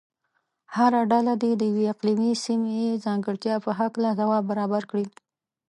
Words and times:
هره 0.75 1.01
ډله 1.11 1.33
دې 1.41 1.51
د 1.57 1.61
یوې 1.71 1.85
اقلیمي 1.93 2.31
سیمې 2.45 2.81
ځانګړتیا 3.05 3.55
په 3.65 3.69
هلکه 3.79 4.15
ځواب 4.19 4.43
برابر 4.51 4.83
کړي. 4.91 5.05